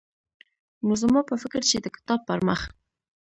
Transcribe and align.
نو 0.85 0.93
زما 1.01 1.21
په 1.29 1.35
فکر 1.43 1.61
چې 1.69 1.77
د 1.81 1.87
کتاب 1.95 2.19
پرمخ 2.29 2.61